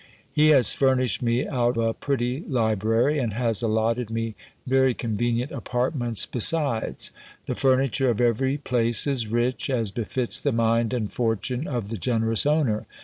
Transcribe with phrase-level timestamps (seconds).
[0.31, 4.33] He has furnished me out a pretty library; and has allotted me
[4.65, 7.11] very convenient apartments besides:
[7.45, 11.97] the furniture of every place is rich, as befits the mind and fortune of the
[11.97, 12.87] generous owner.